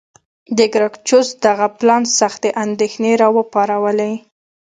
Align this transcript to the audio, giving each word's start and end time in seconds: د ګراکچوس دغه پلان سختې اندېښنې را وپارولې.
د 0.57 0.59
ګراکچوس 0.73 1.27
دغه 1.45 1.67
پلان 1.79 2.03
سختې 2.19 2.49
اندېښنې 2.63 3.13
را 3.21 3.29
وپارولې. 3.37 4.13